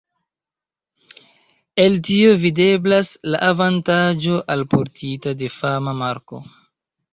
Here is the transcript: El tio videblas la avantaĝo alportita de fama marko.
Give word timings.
El 1.83 1.97
tio 2.07 2.31
videblas 2.45 3.13
la 3.35 3.43
avantaĝo 3.49 4.41
alportita 4.57 5.37
de 5.45 5.53
fama 5.61 5.97
marko. 6.03 6.45